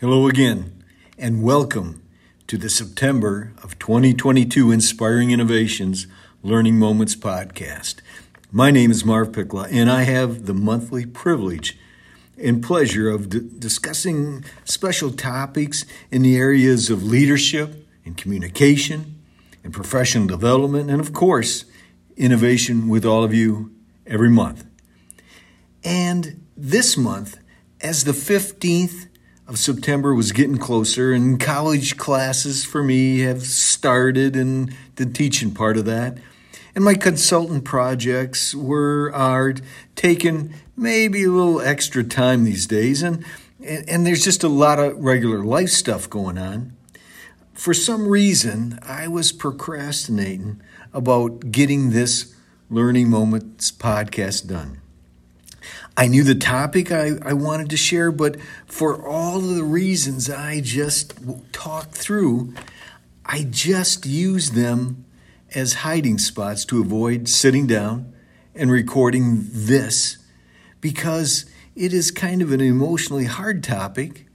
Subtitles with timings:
[0.00, 0.82] Hello again,
[1.18, 2.02] and welcome
[2.46, 6.06] to the September of 2022 Inspiring Innovations
[6.42, 7.96] Learning Moments podcast.
[8.50, 11.78] My name is Marv Pickla, and I have the monthly privilege
[12.42, 19.20] and pleasure of d- discussing special topics in the areas of leadership and communication
[19.62, 21.66] and professional development, and of course,
[22.16, 23.70] innovation with all of you
[24.06, 24.64] every month.
[25.84, 27.38] And this month,
[27.82, 29.08] as the 15th
[29.50, 35.52] of September was getting closer, and college classes for me have started, and the teaching
[35.52, 36.18] part of that.
[36.72, 39.54] And my consultant projects were are
[39.96, 43.24] taking maybe a little extra time these days, and,
[43.62, 46.72] and and there's just a lot of regular life stuff going on.
[47.52, 50.62] For some reason, I was procrastinating
[50.92, 52.34] about getting this
[52.70, 54.80] Learning Moments podcast done.
[55.96, 58.36] I knew the topic I, I wanted to share, but
[58.66, 61.14] for all of the reasons I just
[61.52, 62.54] talked through,
[63.24, 65.04] I just used them
[65.54, 68.14] as hiding spots to avoid sitting down
[68.54, 70.18] and recording this
[70.80, 74.26] because it is kind of an emotionally hard topic.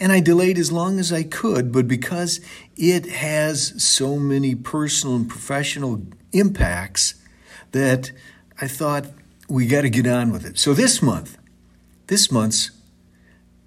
[0.00, 2.40] And I delayed as long as I could, but because
[2.76, 7.14] it has so many personal and professional impacts
[7.72, 8.10] that
[8.60, 9.06] I thought
[9.48, 10.58] we got to get on with it.
[10.58, 11.38] So this month,
[12.06, 12.70] this month's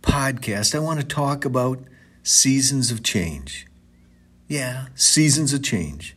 [0.02, 1.84] podcast, I want to talk about
[2.24, 3.68] seasons of change.
[4.48, 6.16] Yeah, seasons of change.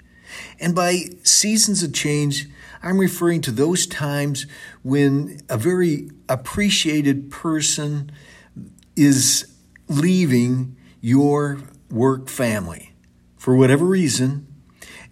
[0.61, 2.47] And by seasons of change,
[2.83, 4.47] I'm referring to those times
[4.83, 8.13] when a very appreciated person
[8.97, 9.47] is
[9.89, 12.95] leaving your work family
[13.37, 14.47] for whatever reason.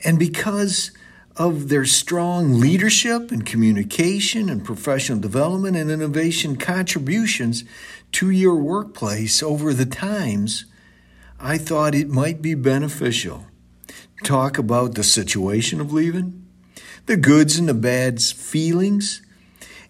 [0.04, 0.92] And because
[1.38, 7.62] of their strong leadership and communication and professional development and innovation contributions
[8.10, 10.64] to your workplace over the times,
[11.38, 13.46] I thought it might be beneficial.
[13.86, 16.44] To talk about the situation of leaving,
[17.06, 19.22] the goods and the bads feelings,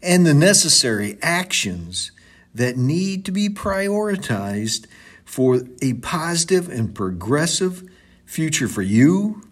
[0.03, 2.13] and the necessary actions
[2.55, 4.87] that need to be prioritized
[5.25, 7.89] for a positive and progressive
[8.27, 9.43] future for you,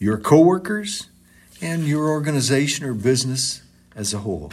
[0.00, 1.08] your coworkers,
[1.62, 3.62] and your organization or business
[3.94, 4.52] as a whole.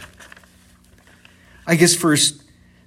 [1.66, 2.42] I guess first,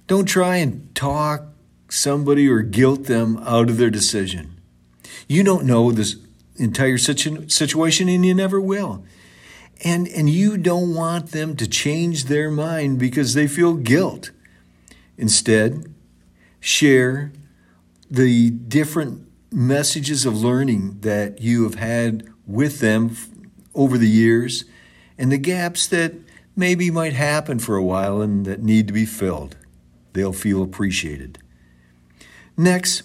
[0.06, 1.44] don't try and talk
[1.88, 4.60] somebody or guilt them out of their decision.
[5.28, 6.16] You don't know this
[6.56, 9.04] entire situ- situation and you never will.
[9.84, 14.30] And, and you don't want them to change their mind because they feel guilt.
[15.18, 15.92] Instead,
[16.60, 17.32] share
[18.10, 23.16] the different messages of learning that you have had with them
[23.74, 24.64] over the years
[25.18, 26.14] and the gaps that
[26.56, 29.56] maybe might happen for a while and that need to be filled.
[30.12, 31.38] They'll feel appreciated.
[32.56, 33.02] Next,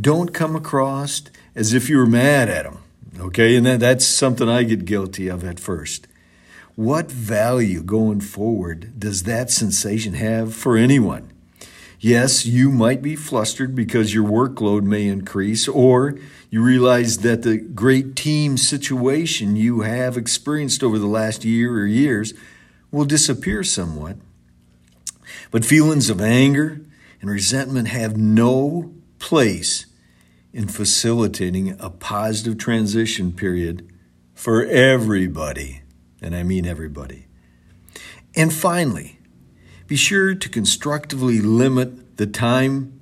[0.00, 1.22] don't come across
[1.54, 2.78] as if you were mad at them.
[3.18, 6.06] Okay, and that, that's something I get guilty of at first.
[6.74, 11.30] What value going forward does that sensation have for anyone?
[12.04, 16.18] Yes, you might be flustered because your workload may increase, or
[16.50, 21.86] you realize that the great team situation you have experienced over the last year or
[21.86, 22.34] years
[22.90, 24.16] will disappear somewhat.
[25.52, 26.80] But feelings of anger
[27.20, 29.86] and resentment have no place
[30.52, 33.88] in facilitating a positive transition period
[34.34, 35.82] for everybody.
[36.20, 37.28] And I mean everybody.
[38.34, 39.20] And finally,
[39.92, 42.98] be sure to constructively limit the time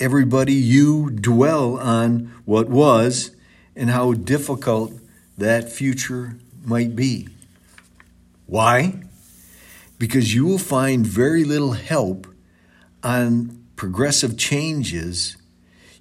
[0.00, 3.30] everybody you dwell on what was
[3.76, 4.92] and how difficult
[5.36, 7.28] that future might be.
[8.46, 9.00] Why?
[9.96, 12.26] Because you will find very little help
[13.04, 15.36] on progressive changes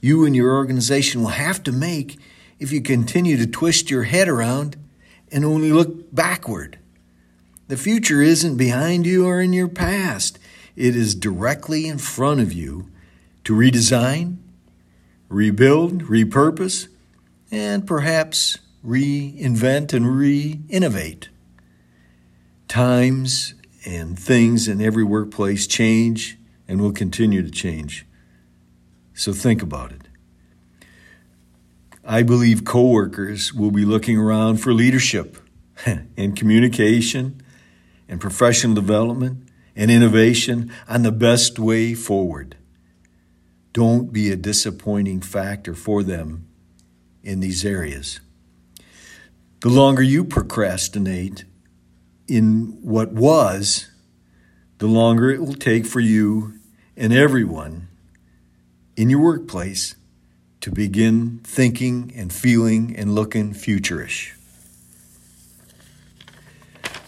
[0.02, 2.18] you and your organization will have to make
[2.58, 4.78] if you continue to twist your head around
[5.32, 6.80] and only look backward.
[7.68, 10.40] The future isn't behind you or in your past,
[10.76, 12.90] it is directly in front of you
[13.44, 14.38] to redesign,
[15.28, 16.88] rebuild, repurpose,
[17.52, 21.30] and perhaps reinvent and re innovate.
[22.70, 23.54] Times
[23.86, 26.38] and things in every workplace change
[26.68, 28.06] and will continue to change.
[29.14, 30.08] So think about it.
[32.06, 35.38] I believe coworkers will be looking around for leadership
[35.86, 37.42] and communication
[38.08, 42.56] and professional development and innovation on the best way forward.
[43.74, 46.48] Don't be a disappointing factor for them
[47.24, 48.20] in these areas.
[49.62, 51.46] The longer you procrastinate
[52.28, 53.90] in what was,
[54.80, 56.54] the longer it will take for you
[56.96, 57.88] and everyone
[58.96, 59.96] in your workplace
[60.62, 64.34] to begin thinking and feeling and looking futurish.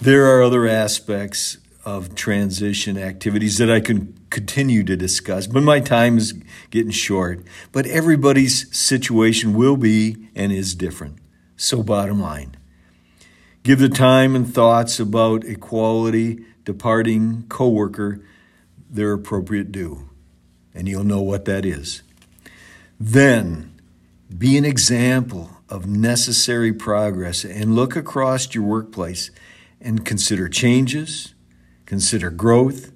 [0.01, 5.81] There are other aspects of transition activities that I can continue to discuss, but my
[5.81, 6.33] time is
[6.69, 7.43] getting short.
[7.73, 11.17] But everybody's situation will be and is different.
[11.57, 12.55] So, bottom line,
[13.63, 18.23] give the time and thoughts about equality departing coworker
[18.89, 20.09] their appropriate due,
[20.73, 22.03] and you'll know what that is.
[22.97, 23.77] Then,
[24.37, 29.29] be an example of necessary progress and look across your workplace
[29.81, 31.33] and consider changes,
[31.85, 32.91] consider growth,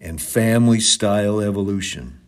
[0.00, 2.18] and family style evolution.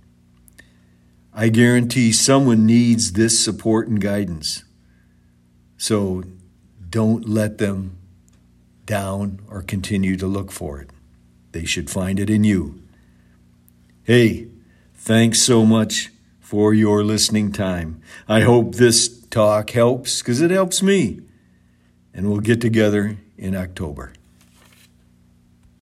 [1.32, 4.64] I guarantee someone needs this support and guidance.
[5.78, 6.24] So
[6.90, 7.98] don't let them
[8.84, 10.90] down or continue to look for it.
[11.52, 12.82] They should find it in you.
[14.04, 14.48] Hey,
[14.94, 16.10] thanks so much
[16.40, 18.02] for your listening time.
[18.28, 21.20] I hope this talk helps because it helps me.
[22.12, 24.12] And we'll get together in October.